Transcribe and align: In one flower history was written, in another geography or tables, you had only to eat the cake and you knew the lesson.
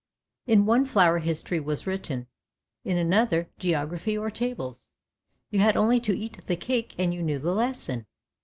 In 0.47 0.65
one 0.65 0.87
flower 0.87 1.19
history 1.19 1.59
was 1.59 1.85
written, 1.85 2.25
in 2.83 2.97
another 2.97 3.51
geography 3.59 4.17
or 4.17 4.31
tables, 4.31 4.89
you 5.51 5.59
had 5.59 5.77
only 5.77 5.99
to 5.99 6.17
eat 6.17 6.43
the 6.47 6.55
cake 6.57 6.95
and 6.97 7.13
you 7.13 7.21
knew 7.21 7.37
the 7.37 7.53
lesson. 7.53 8.07